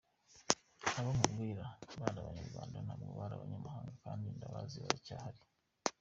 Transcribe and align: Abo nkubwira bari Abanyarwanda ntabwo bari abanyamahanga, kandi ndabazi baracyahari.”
Abo 0.97 1.09
nkubwira 1.15 1.65
bari 2.01 2.17
Abanyarwanda 2.21 2.77
ntabwo 2.85 3.09
bari 3.19 3.33
abanyamahanga, 3.35 3.91
kandi 4.03 4.25
ndabazi 4.37 4.77
baracyahari.” 4.83 5.39